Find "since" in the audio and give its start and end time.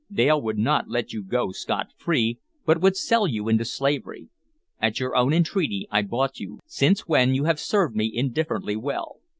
6.65-7.01